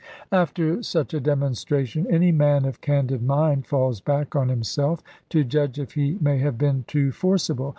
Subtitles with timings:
[0.31, 5.77] After such a demonstration, any man of candid mind falls back on himself, to judge
[5.79, 7.69] if he may have been too forcible.